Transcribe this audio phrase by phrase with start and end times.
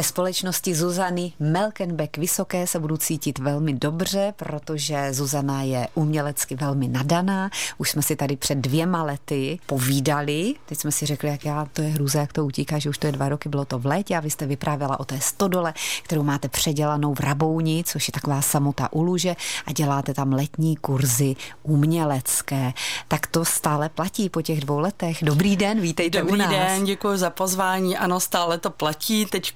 [0.00, 6.88] Ve společnosti Zuzany Melkenbeck Vysoké se budu cítit velmi dobře, protože Zuzana je umělecky velmi
[6.88, 7.50] nadaná.
[7.78, 10.54] Už jsme si tady před dvěma lety povídali.
[10.66, 13.06] Teď jsme si řekli, jak já, to je hruze, jak to utíká, že už to
[13.06, 16.22] je dva roky, bylo to v létě a vy jste vyprávěla o té stodole, kterou
[16.22, 19.36] máte předělanou v Rabouni, což je taková samota u luže
[19.66, 22.72] a děláte tam letní kurzy umělecké.
[23.08, 25.18] Tak to stále platí po těch dvou letech.
[25.22, 26.50] Dobrý den, vítejte Dobrý u nás.
[26.50, 27.96] den, děkuji za pozvání.
[27.96, 29.26] Ano, stále to platí.
[29.26, 29.52] Teď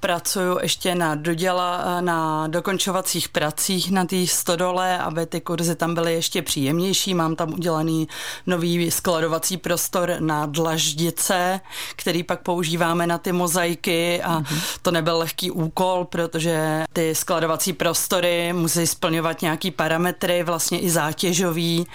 [0.00, 6.14] pracuju ještě na doděla, na dokončovacích pracích na té stodole, aby ty kurzy tam byly
[6.14, 7.14] ještě příjemnější.
[7.14, 8.08] Mám tam udělaný
[8.46, 11.60] nový skladovací prostor na dlaždice,
[11.96, 14.60] který pak používáme na ty mozaiky a mm-hmm.
[14.82, 21.86] to nebyl lehký úkol, protože ty skladovací prostory musí splňovat nějaký parametry, vlastně i zátěžový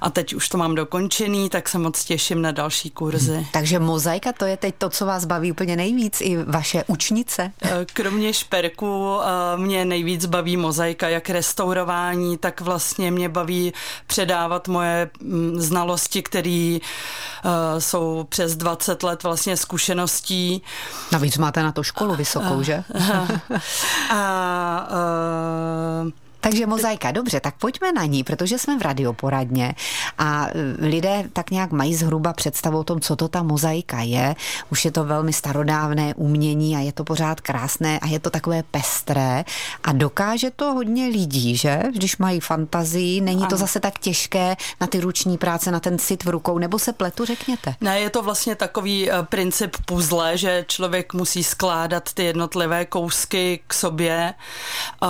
[0.00, 3.32] a teď už to mám dokončený, tak se moc těším na další kurzy.
[3.32, 3.44] Hmm.
[3.52, 7.52] Takže mozaika to je teď to, co vás baví úplně nejvíc, i vaše učnice?
[7.62, 13.72] Eh, kromě šperku eh, mě nejvíc baví mozaika, jak restaurování, tak vlastně mě baví
[14.06, 20.62] předávat moje mm, znalosti, které eh, jsou přes 20 let vlastně zkušeností.
[21.12, 22.84] Navíc máte na to školu vysokou, že?
[24.10, 24.16] a,
[24.90, 29.74] a takže mozaika, dobře, tak pojďme na ní, protože jsme v radioporadně
[30.18, 34.36] a e, lidé tak nějak mají zhruba představu o tom, co to ta mozaika je.
[34.70, 38.62] Už je to velmi starodávné umění a je to pořád krásné a je to takové
[38.62, 39.44] pestré
[39.82, 41.82] a dokáže to hodně lidí, že?
[41.92, 43.50] Když mají fantazii, není ano.
[43.50, 46.92] to zase tak těžké na ty ruční práce, na ten cit v rukou, nebo se
[46.92, 47.74] pletu, řekněte?
[47.80, 53.60] Ne, je to vlastně takový e, princip puzzle, že člověk musí skládat ty jednotlivé kousky
[53.66, 54.34] k sobě.
[55.02, 55.08] Uh,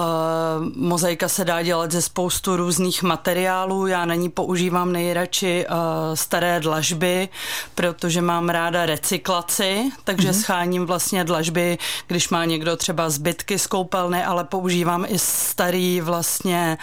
[0.77, 3.86] mozaika Mozaika se dá dělat ze spoustu různých materiálů.
[3.86, 5.77] Já na ní používám nejradši uh,
[6.14, 7.28] staré dlažby,
[7.75, 10.41] protože mám ráda recyklaci, takže mm-hmm.
[10.41, 16.78] scháním vlastně dlažby, když má někdo třeba zbytky z koupelny, ale používám i starý vlastně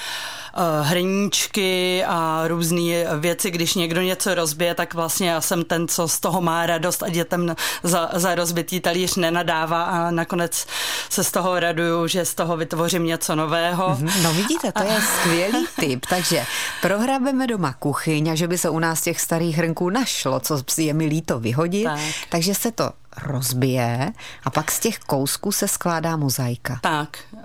[0.82, 3.52] hrníčky a různé věci.
[3.52, 7.10] Když někdo něco rozbije, tak vlastně já jsem ten, co z toho má radost a
[7.10, 10.68] dětem za, za rozbitý talíř nenadává a nakonec
[11.10, 13.90] se z toho raduju, že z toho vytvořím něco nového.
[13.90, 14.22] Mm-hmm.
[14.24, 16.06] No vidíte, to je skvělý tip.
[16.10, 16.46] Takže
[16.82, 20.94] prohrabeme doma kuchyň a že by se u nás těch starých hrnků našlo, co je
[20.94, 21.84] mi líto vyhodit.
[21.84, 22.00] Tak.
[22.30, 24.14] Takže se to rozbije
[24.44, 26.80] a pak z těch kousků se skládá mozaika.
[26.82, 27.42] Tak, eh,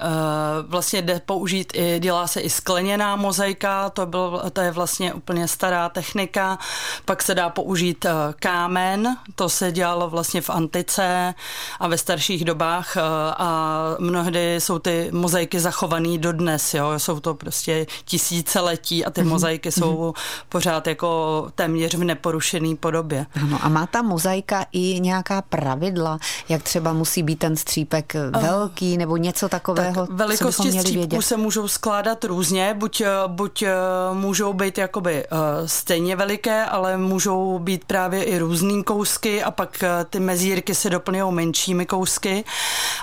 [0.68, 5.48] vlastně jde použít, i, dělá se i skleněná mozaika, to, byl, to je vlastně úplně
[5.48, 6.58] stará technika,
[7.04, 8.10] pak se dá použít eh,
[8.40, 11.34] kámen, to se dělalo vlastně v antice
[11.80, 13.00] a ve starších dobách eh,
[13.38, 19.28] a mnohdy jsou ty mozaiky zachované dodnes, jo, jsou to prostě tisíciletí a ty mm-hmm.
[19.28, 20.44] mozaiky jsou mm-hmm.
[20.48, 23.26] pořád jako téměř v neporušený podobě.
[23.42, 26.18] Ano, a má ta mozaika i nějaká pravidla,
[26.48, 31.68] jak třeba musí být ten střípek velký nebo něco takového, tak velikosti střípků se můžou
[31.68, 33.74] skládat různě, buď, eh, buď eh,
[34.12, 39.84] můžou být jakoby uh, stejně veliké, ale můžou být právě i různý kousky a pak
[40.10, 42.44] ty mezírky se doplňují menšími kousky,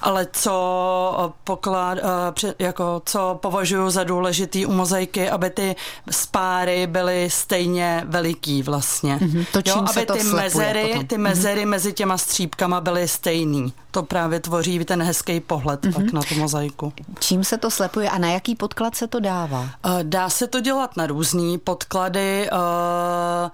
[0.01, 5.75] ale co poklad, uh, jako co považuji za důležitý u mozaiky, aby ty
[6.11, 9.17] spáry byly stejně veliký vlastně.
[9.17, 11.07] Mm-hmm, to, jo, aby to ty mezery, potom.
[11.07, 11.69] ty mezery mm-hmm.
[11.69, 13.73] mezi těma střípky střípkama byly stejný.
[13.91, 15.93] To právě tvoří ten hezký pohled mm-hmm.
[15.93, 16.93] pak na tu mozaiku.
[17.19, 19.69] Čím se to slepuje a na jaký podklad se to dává?
[20.03, 22.49] Dá se to dělat na různý podklady.
[22.51, 23.49] Uh,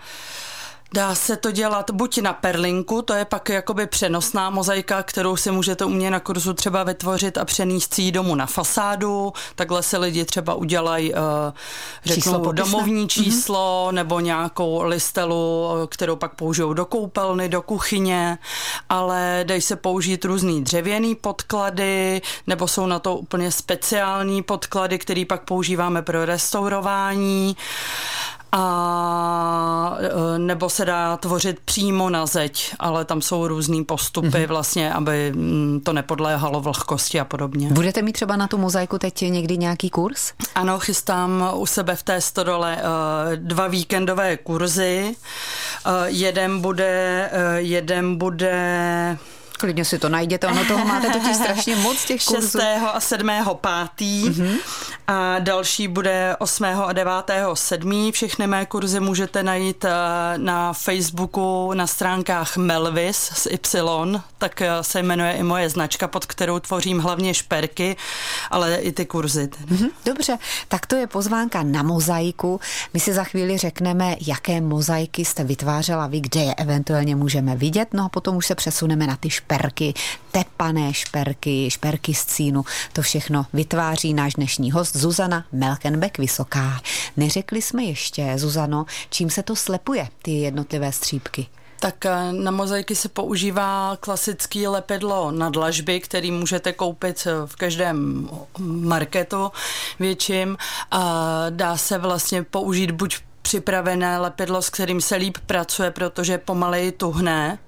[0.94, 5.52] Dá se to dělat buď na perlinku, to je pak jakoby přenosná mozaika, kterou si
[5.52, 9.34] můžete u mě na kurzu třeba vytvořit a přenést si domů na fasádu.
[9.56, 11.20] Takhle se lidi třeba udělají, uh,
[12.06, 13.10] řeknu, číslo domovní mhm.
[13.10, 13.94] číslo mm-hmm.
[13.94, 18.38] nebo nějakou listelu, kterou pak použijou do koupelny, do kuchyně,
[18.90, 25.24] ale dají se použít různý dřevěný podklady, nebo jsou na to úplně speciální podklady, které
[25.26, 27.56] pak používáme pro restaurování
[28.52, 29.98] a
[30.36, 34.48] e, nebo se dá tvořit přímo na zeď, ale tam jsou různý postupy mm-hmm.
[34.48, 37.70] vlastně, aby mm, to nepodléhalo vlhkosti a podobně.
[37.72, 40.34] Budete mít třeba na tu mozaiku teď někdy nějaký kurz?
[40.56, 42.82] Ano, chystám u sebe v té stodole e,
[43.36, 45.16] dva víkendové kurzy.
[45.86, 49.18] E, jeden bude, jeden bude
[49.60, 52.60] Klidně si to najděte, ono toho máte totiž strašně moc těch kurzů.
[52.60, 52.66] 6.
[52.94, 53.30] a 7.
[53.54, 54.30] pátý.
[54.30, 54.58] Mm-hmm.
[55.08, 56.64] A další bude 8.
[56.64, 57.14] a 9.
[57.54, 58.12] 7.
[58.12, 59.92] Všechny mé kurzy můžete najít eh,
[60.38, 66.26] na Facebooku na stránkách Melvis s Y, tak eh, se jmenuje i moje značka, pod
[66.26, 67.96] kterou tvořím hlavně šperky,
[68.52, 69.50] ale i ty kurzy.
[69.68, 72.60] Mhm, dobře, tak to je pozvánka na mozaiku.
[72.94, 77.94] My si za chvíli řekneme, jaké mozaiky jste vytvářela vy, kde je eventuálně můžeme vidět,
[77.94, 79.49] no a potom už se přesuneme na ty šperky,
[80.32, 82.66] tepané šperky, šperky z cínu.
[82.94, 86.82] To všechno vytváří náš dnešní host Zuzana Melkenbeck Vysoká.
[87.18, 91.48] Neřekli jsme ještě, Zuzano, čím se to slepuje, ty jednotlivé střípky?
[91.80, 97.56] Tak eh, na mozaiky se používá klasický lepidlo na dlažby, který můžete koupit eh, v
[97.56, 98.30] každém
[98.68, 99.52] marketu
[100.00, 100.58] větším.
[100.92, 106.92] A dá se vlastně použít buď připravené lepidlo, s kterým se líp pracuje, protože pomaleji
[106.92, 107.60] tuhne,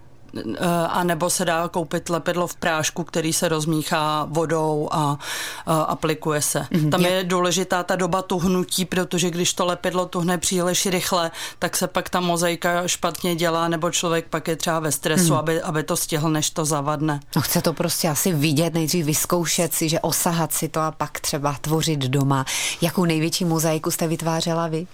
[0.90, 5.18] a nebo se dá koupit lepidlo v prášku, který se rozmíchá vodou a,
[5.66, 6.60] a aplikuje se.
[6.60, 6.90] Mm-hmm.
[6.90, 11.88] Tam je důležitá ta doba tuhnutí, protože když to lepidlo tuhne příliš rychle, tak se
[11.88, 15.40] pak ta mozaika špatně dělá, nebo člověk pak je třeba ve stresu, mm.
[15.40, 17.20] aby, aby to stihl, než to zavadne.
[17.36, 21.20] No chce to prostě asi vidět, nejdřív vyzkoušet si, že osahat si to a pak
[21.20, 22.46] třeba tvořit doma.
[22.82, 24.88] Jakou největší mozaiku jste vytvářela vy?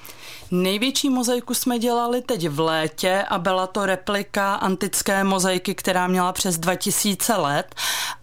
[0.51, 6.33] Největší mozaiku jsme dělali teď v létě a byla to replika antické mozaiky, která měla
[6.33, 7.75] přes 2000 let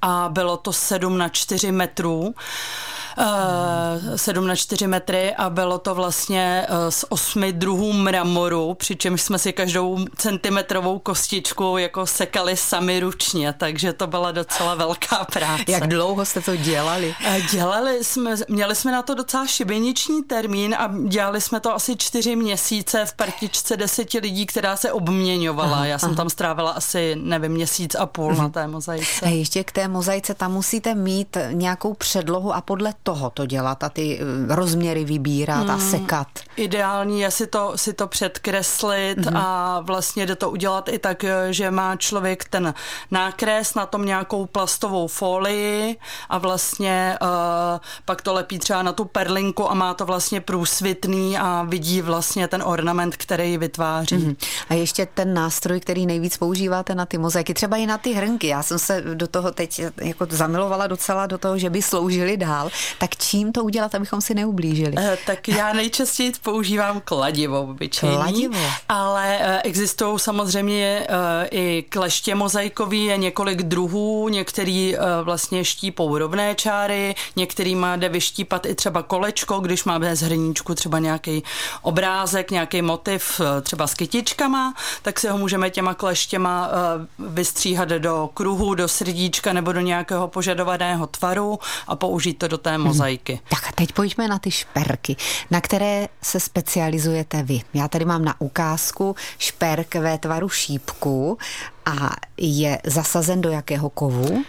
[0.03, 2.35] a bylo to 7 na 4 metrů.
[4.17, 9.23] 7 eh, na 4 metry a bylo to vlastně eh, z osmi druhů mramoru, přičemž
[9.23, 15.65] jsme si každou centimetrovou kostičku jako sekali sami ručně, takže to byla docela velká práce.
[15.69, 17.15] Jak dlouho jste to dělali?
[17.25, 21.97] Eh, dělali jsme, měli jsme na to docela šibeniční termín a dělali jsme to asi
[21.97, 25.73] čtyři měsíce v partičce deseti lidí, která se obměňovala.
[25.73, 26.17] Aha, Já jsem aha.
[26.17, 28.37] tam strávila asi, nevím, měsíc a půl aha.
[28.37, 28.53] na mhm.
[28.53, 29.27] té mozaice.
[29.27, 33.85] A ještě k té mozaice, tam musíte mít nějakou předlohu a podle toho to dělat
[33.85, 36.29] a ty eh, rozměry vybírat hmm, a sekat.
[36.57, 39.37] Ideální je si to, si to předkreslit hmm.
[39.37, 42.75] a vlastně jde to udělat i tak, eh, že má člověk ten
[43.11, 45.97] nákres na tom nějakou plastovou folii
[46.29, 47.29] a vlastně uh,
[48.05, 52.49] pak to lepí třeba na tu perlinku a má to vlastně průsvitný a vidí vlastně
[52.49, 54.17] ten ornament, který vytváří.
[54.17, 54.37] Hmm.
[54.69, 58.47] A ještě ten nástroj, který nejvíc používáte na ty mozaiky, třeba i na ty hrnky.
[58.47, 62.71] Já jsem se do toho teď jako zamilovala docela do toho, že by sloužili dál.
[62.99, 64.95] Tak čím to udělat, abychom si neublížili?
[64.99, 68.61] Eh, tak já nejčastěji používám kladivo obyčejný, kladivo.
[68.89, 76.55] ale eh, existují samozřejmě eh, i kleště mozaikový, je několik druhů, některý vlastně štípou rovné
[76.55, 81.43] čáry, některý má jde vyštípat i třeba kolečko, když máme z hrníčku třeba nějaký
[81.83, 86.71] obrázek, nějaký motiv třeba s kytičkama, tak si ho můžeme těma kleštěma
[87.19, 92.79] vystříhat do kruhu, do srdíčka nebo do nějakého požadovaného tvaru a použít to do té
[92.85, 93.41] mozaiky.
[93.49, 95.17] Tak a teď pojďme na ty šperky,
[95.51, 97.61] na které se specializujete vy.
[97.75, 101.39] Já tady mám na ukázku šperk ve tvaru šípku
[101.87, 104.31] a je zasazen do jakého kovu?
[104.31, 104.43] Uh,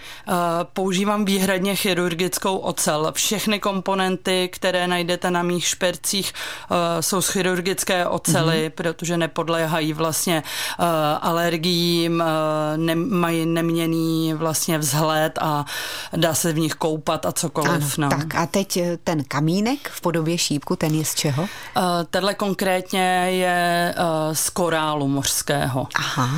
[0.73, 3.11] používám výhradně chirurgickou ocel.
[3.15, 6.33] Všechny komponenty, které najdete na mých špercích,
[6.71, 8.75] uh, jsou z chirurgické ocely, mm-hmm.
[8.75, 10.43] protože nepodléhají vlastně
[10.79, 10.85] uh,
[11.21, 12.23] alergiím,
[12.75, 15.65] ne, mají neměný vlastně vzhled a
[16.15, 17.69] dá se v nich koupat a cokoliv.
[17.97, 18.09] Ano, no.
[18.09, 21.47] Tak a teď ten kamínek v podobě šípku, ten je z čeho?
[22.09, 23.95] Tenhle konkrétně je
[24.33, 25.87] z korálu mořského.
[25.95, 26.29] Aha.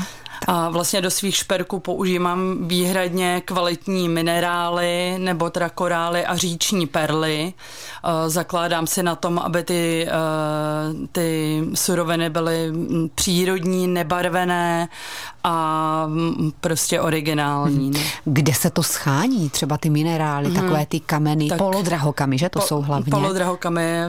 [0.48, 7.54] A vlastně do svých šperků používám výhradně kvalitní minerály nebo teda korály a říční perly.
[8.28, 10.08] Zakládám si na tom, aby ty,
[11.12, 12.72] ty suroviny byly
[13.16, 14.88] přírodní, nebarvené
[15.44, 16.10] a
[16.62, 17.90] prostě originální.
[17.90, 18.02] Mhm.
[18.26, 19.50] Kde se to schání?
[19.50, 20.56] Třeba ty minerály, hmm.
[20.56, 23.12] takové ty kameny, tak polodrahokamy, že to po, jsou hlavně?
[23.12, 24.02] Polodrahokamy,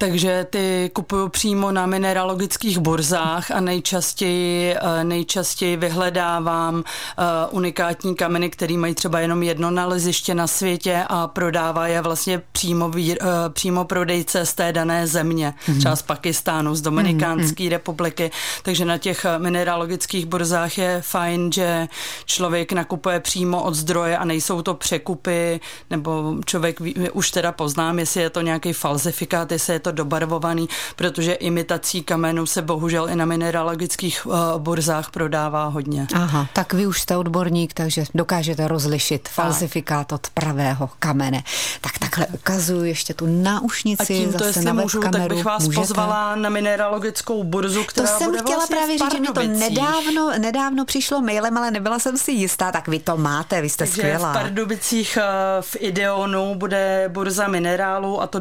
[0.00, 8.50] takže ty kupuju přímo na mineralogických burzách a nejčastěji, eh, nejčastěji vyhledávám eh, unikátní kameny,
[8.50, 13.16] které mají třeba jenom jedno naleziště na světě a prodává je vlastně přímo, eh,
[13.48, 15.78] přímo prodejce z té dané země, mm-hmm.
[15.78, 17.70] třeba z Pakistánu, z Dominikánské mm-hmm.
[17.70, 18.30] republiky.
[18.62, 21.88] Takže na těch mineralogických burzách je fajn, že
[22.24, 26.80] člověk nakupuje přímo od zdroje a nejsou to překupy, nebo člověk
[27.12, 32.02] už teda poznám, jestli je to nějaký falzifikát, jestli je to to dobarvovaný, protože imitací
[32.02, 36.06] kamenů se bohužel i na mineralogických uh, burzách prodává hodně.
[36.14, 41.42] Aha, tak vy už jste odborník, takže dokážete rozlišit falsifikát od pravého kamene.
[41.80, 44.02] Tak takhle ukazuju ještě tu náušnici.
[44.02, 45.80] A tímto, zase jestli na můžu, tak bych vás Můžete?
[45.80, 49.42] pozvala na mineralogickou burzu, která To jsem bude chtěla vlastně právě říct, že mi to
[49.42, 53.84] nedávno, nedávno přišlo mailem, ale nebyla jsem si jistá, tak vy to máte, vy jste
[53.84, 54.30] Takže skvělá.
[54.30, 55.22] v Pardubicích eh,
[55.60, 58.38] v Ideonu bude burza minerálu a to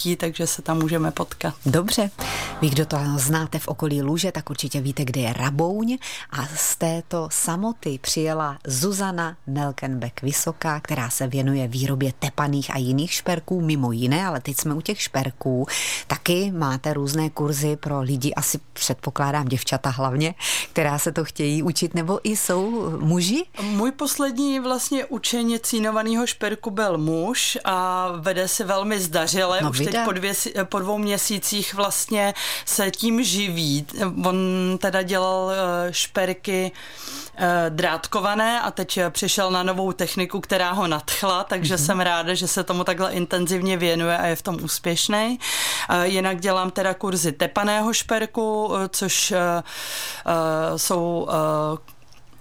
[0.00, 1.54] 25.3., takže se tam můžeme potkat.
[1.66, 2.10] Dobře.
[2.60, 5.98] Vy, kdo to znáte v okolí Luže, tak určitě víte, kde je Rabouň
[6.30, 13.12] a z této samoty přijela Zuzana Melkenbeck Vysoká, která se věnuje výrobě tepaných a jiných
[13.12, 15.66] šperků, mimo jiné, ale teď jsme u těch šperků.
[16.06, 20.34] Taky máte různé kurzy pro lidi, asi předpokládám děvčata hlavně,
[20.72, 23.44] která se to chtějí učit, nebo i jsou muži?
[23.62, 29.58] Můj poslední vlastně učení cínovaného šperku byl muž a vede se velmi zdařile.
[29.62, 30.32] No, Už teď po, dvě,
[30.64, 32.34] po dvou měsících vlastně
[32.64, 33.86] se tím živí.
[34.24, 34.36] On
[34.78, 36.72] teda dělal eh, šperky
[37.36, 41.86] eh, drátkované a teď přišel na novou techniku, která ho nadchla, takže mm-hmm.
[41.86, 45.38] jsem ráda, že se tomu takhle intenzivně věnuje a je v tom úspěšný.
[45.90, 49.32] Eh, jinak dělám teda kurzy tepaného šperku, což
[50.76, 51.28] jsou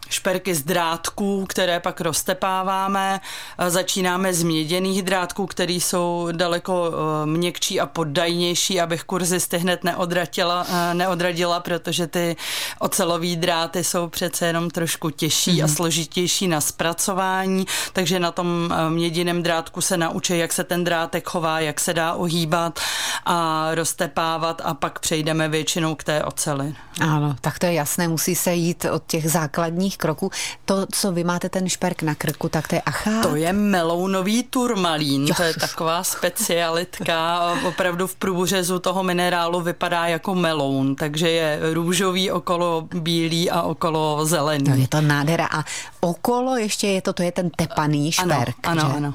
[0.09, 3.19] šperky z drátků, které pak roztepáváme.
[3.67, 10.65] Začínáme z měděných drátků, které jsou daleko eh, měkčí a poddajnější, abych kurzisty hned neodradila,
[10.69, 12.35] eh, neodradila, protože ty
[12.79, 15.63] ocelové dráty jsou přece jenom trošku těžší mm-hmm.
[15.63, 15.75] a mhm.
[15.75, 21.29] složitější na zpracování, takže na tom eh, měděném drátku se naučí, jak se ten drátek
[21.29, 22.79] chová, jak se dá ohýbat
[23.25, 26.75] a roztepávat a pak přejdeme většinou k té oceli.
[27.01, 30.31] Ano, tak to je jasné, musí se jít od těch základních kroků.
[30.65, 33.21] To, co vy máte ten šperk na krku, tak to je achá?
[33.21, 37.39] To je melounový turmalín, to je taková specialitka.
[37.67, 44.25] Opravdu v průřezu toho minerálu vypadá jako meloun, takže je růžový okolo bílý a okolo
[44.25, 44.69] zelený.
[44.69, 45.47] No, je to nádhera.
[45.51, 45.63] A
[45.99, 48.55] okolo ještě je to, to je ten tepaný šperk.
[48.63, 49.13] Ano, ano, ano.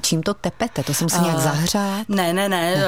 [0.00, 0.82] Čím to tepete?
[0.82, 2.08] To jsem si nějak uh, zahřát?
[2.08, 2.82] Ne, ne, ne, ne.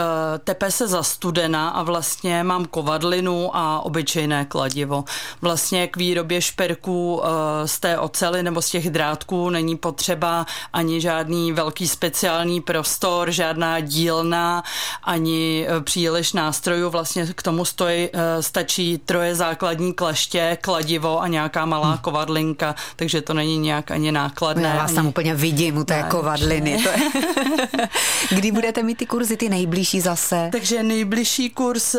[0.44, 5.04] Tepe se za studena a vlastně mám kovadlinu a obyčejné kladivo.
[5.40, 7.31] Vlastně k výrobě šperků Eh,
[7.66, 13.80] z té ocely nebo z těch drátků není potřeba ani žádný velký speciální prostor, žádná
[13.80, 14.62] dílna,
[15.04, 16.90] ani eh, příliš nástrojů.
[16.90, 21.98] Vlastně k tomu stojí, eh, stačí troje základní kleště, kladivo a nějaká malá hmm.
[21.98, 24.68] kovadlinka, takže to není nějak ani nákladné.
[24.68, 24.96] Já vás ani...
[24.96, 26.82] tam úplně vidím u té ne, kovadliny.
[26.82, 26.96] To je...
[28.36, 30.48] Kdy budete mít ty kurzy ty nejbližší zase?
[30.52, 31.96] Takže nejbližší kurz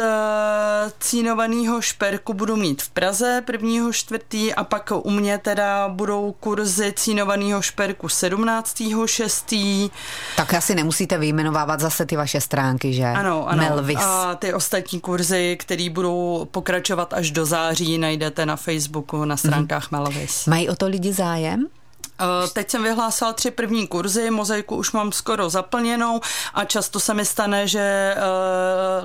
[1.00, 6.94] cínovaného šperku budu mít v Praze prvního čtvrtý a pak u mě teda budou kurzy
[6.96, 9.92] cínovaného šperku 17.6.
[10.36, 13.06] Tak asi nemusíte vyjmenovávat zase ty vaše stránky, že?
[13.06, 13.64] Ano, ano.
[13.64, 14.00] Melvis.
[14.02, 19.92] A ty ostatní kurzy, které budou pokračovat až do září, najdete na Facebooku, na stránkách
[19.92, 20.04] mm-hmm.
[20.04, 20.46] Melvis.
[20.48, 21.68] Mají o to lidi zájem?
[22.22, 26.22] Eh, teď jsem vyhlásila tři první kurzy, mozaiku už mám skoro zaplněnou
[26.54, 28.20] a často se mi stane, že eh,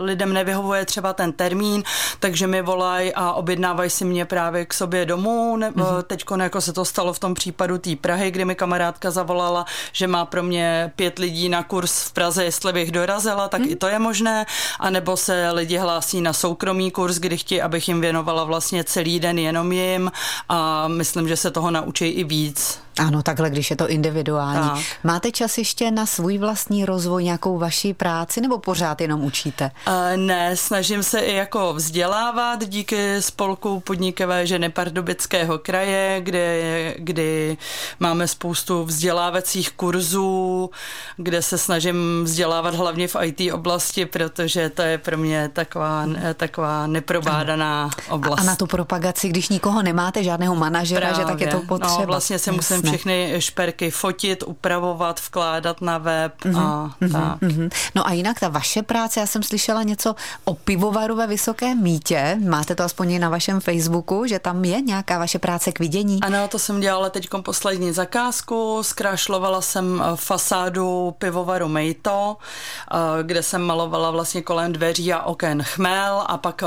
[0.02, 1.82] lidem nevyhovuje třeba ten termín,
[2.20, 5.56] takže mi volají a objednávají si mě právě k sobě domů.
[5.56, 6.02] Mm-hmm.
[6.02, 10.06] Teď jako se to stalo v tom případu té Prahy, kdy mi kamarádka zavolala, že
[10.06, 13.72] má pro mě pět lidí na kurz v Praze, jestli bych dorazila, tak mm-hmm.
[13.72, 14.46] i to je možné.
[14.80, 19.20] A nebo se lidi hlásí na soukromý kurz, kdy chtějí, abych jim věnovala vlastně celý
[19.20, 20.12] den jenom jim
[20.48, 22.87] a myslím, že se toho naučí i víc.
[22.98, 24.68] Ano, takhle, když je to individuální.
[24.68, 24.84] Tak.
[25.04, 29.70] Máte čas ještě na svůj vlastní rozvoj, nějakou vaší práci, nebo pořád jenom učíte?
[29.86, 37.56] Uh, ne, snažím se i jako vzdělávat díky spolku podnikové ženy Pardubického kraje, kde, kdy
[38.00, 40.70] máme spoustu vzdělávacích kurzů,
[41.16, 46.86] kde se snažím vzdělávat hlavně v IT oblasti, protože to je pro mě taková, taková
[46.86, 48.38] neprobádaná oblast.
[48.38, 51.24] A, a na tu propagaci, když nikoho nemáte, žádného manažera, Právě.
[51.24, 52.00] že tak je to no, potřeba.
[52.00, 57.40] No, vlastně se musím všechny šperky fotit, upravovat, vkládat na web a mm-hmm, tak.
[57.40, 57.70] Mm-hmm.
[57.94, 60.14] No a jinak ta vaše práce, já jsem slyšela něco
[60.44, 65.18] o pivovaru ve Vysoké mítě, máte to aspoň na vašem Facebooku, že tam je nějaká
[65.18, 66.22] vaše práce k vidění?
[66.22, 73.42] Ano, to jsem dělala teď poslední zakázku, zkrášlovala jsem eh, fasádu pivovaru Mejto, eh, kde
[73.42, 76.66] jsem malovala vlastně kolem dveří a oken chmel a pak eh,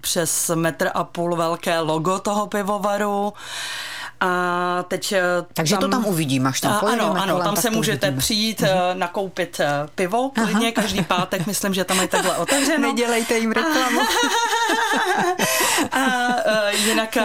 [0.00, 3.32] přes metr a půl velké logo toho pivovaru.
[4.20, 5.22] A teď eh,
[5.54, 8.20] Takže tam, to tam uvidím, až tam pojedeme Ano, ano, kolem, tam se můžete uvidíme.
[8.20, 8.94] přijít uh-huh.
[8.94, 9.60] nakoupit
[9.94, 12.88] pivo, klidně každý pátek, myslím, že tam je takhle otevřeno.
[12.88, 14.00] Nedělejte jim reklamu.
[15.92, 16.08] a
[16.70, 17.18] jinak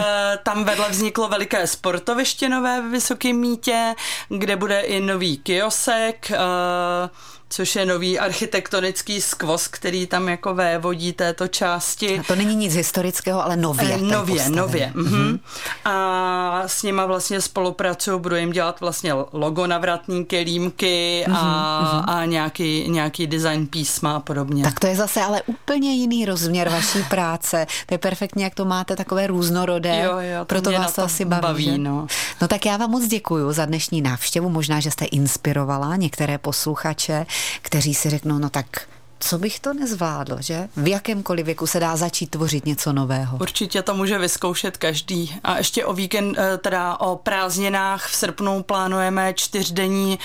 [0.44, 3.96] tam vedle vzniklo veliké sportoviště nové v Vysokém mítě,
[4.30, 7.10] kde bude i nový kiosek, uh,
[7.54, 12.20] což je nový architektonický skvost, který tam jako vévodí této části.
[12.20, 13.94] A to není nic historického, ale nově.
[13.94, 14.92] E, nově, nově.
[14.96, 15.40] Mm-hmm.
[15.86, 21.36] A s nima vlastně spolupracuju, budu jim dělat vlastně logo navratníky, límky mm-hmm.
[21.36, 24.64] a, a nějaký, nějaký design písma a podobně.
[24.64, 27.68] Tak to je zase ale úplně jiný rozměr vaší práce.
[27.86, 30.02] To je perfektně, jak to máte takové různorodé.
[30.04, 31.42] Jo, jo, to proto vás to, to asi baví.
[31.42, 32.08] baví no.
[32.42, 34.50] no tak já vám moc děkuji za dnešní návštěvu.
[34.50, 37.26] Možná, že jste inspirovala některé posluchače,
[37.62, 38.88] kteří si řeknou, no tak
[39.24, 40.70] co bych to nezvládl, že?
[40.76, 43.38] V jakémkoliv věku se dá začít tvořit něco nového.
[43.38, 45.40] Určitě to může vyzkoušet každý.
[45.44, 50.20] A ještě o víkend, eh, teda o prázdninách v srpnu plánujeme čtyřdenní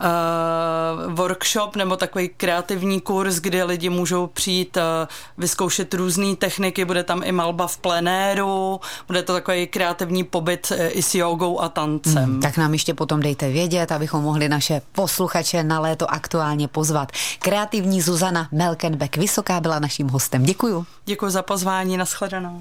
[0.00, 4.82] uh, workshop nebo takový kreativní kurz, kde lidi můžou přijít uh,
[5.38, 6.84] vyzkoušet různé techniky.
[6.84, 11.68] Bude tam i malba v plenéru, bude to takový kreativní pobyt i s jogou a
[11.68, 12.24] tancem.
[12.24, 17.12] Hmm, tak nám ještě potom dejte vědět, abychom mohli naše posluchače na léto aktuálně pozvat.
[17.38, 18.02] Kreativní
[18.36, 20.42] Zuzana Melkenbeck Vysoká byla naším hostem.
[20.42, 20.86] Děkuju.
[21.04, 22.54] Děkuji za pozvání, nashledanou.